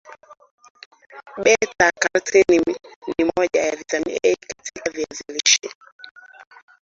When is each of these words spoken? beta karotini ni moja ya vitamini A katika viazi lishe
beta 1.43 1.91
karotini 1.99 2.61
ni 3.17 3.25
moja 3.35 3.61
ya 3.65 3.75
vitamini 3.75 4.19
A 4.23 4.35
katika 4.35 4.91
viazi 4.91 5.23
lishe 5.27 5.69